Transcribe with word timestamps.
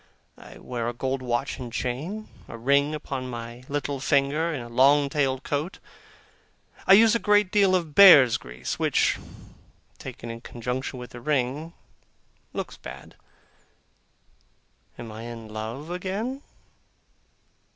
I 0.39 0.57
wear 0.57 0.89
a 0.89 0.93
gold 0.95 1.21
watch 1.21 1.59
and 1.59 1.71
chain, 1.71 2.27
a 2.47 2.57
ring 2.57 2.95
upon 2.95 3.29
my 3.29 3.63
little 3.69 3.99
finger, 3.99 4.51
and 4.51 4.63
a 4.63 4.67
long 4.67 5.09
tailed 5.09 5.43
coat; 5.43 5.77
and 6.75 6.83
I 6.87 6.93
use 6.93 7.13
a 7.13 7.19
great 7.19 7.51
deal 7.51 7.75
of 7.75 7.93
bear's 7.93 8.37
grease 8.37 8.79
which, 8.79 9.19
taken 9.99 10.31
in 10.31 10.41
conjunction 10.41 10.97
with 10.97 11.11
the 11.11 11.21
ring, 11.21 11.73
looks 12.51 12.77
bad. 12.77 13.13
Am 14.97 15.11
I 15.11 15.21
in 15.25 15.47
love 15.49 15.91
again? 15.91 16.41